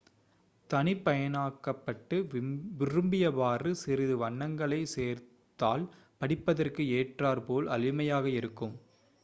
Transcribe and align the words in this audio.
தனிப்பயனாக்கப்பட்டு 0.69 2.17
விரும்பியவாறு 2.79 3.73
சிறிது 3.83 4.15
வண்ணங்களை 4.17 4.81
சேர்த்தால் 4.95 5.85
படிப்பதற்கு 6.21 6.85
ஏற்றாற்போல் 6.99 7.69
எளிமையாக 7.77 8.25
இருக்கும் 8.39 8.75